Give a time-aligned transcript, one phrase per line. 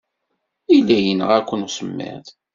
[0.71, 2.25] Yella yenɣa-ken usemmiḍ.